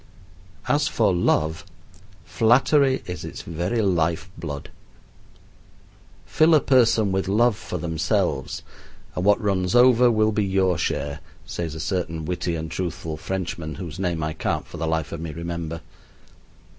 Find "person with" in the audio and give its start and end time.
6.59-7.27